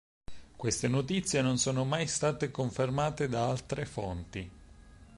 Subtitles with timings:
[0.55, 4.49] Queste notizie non sono mai state confermate da altre fonti.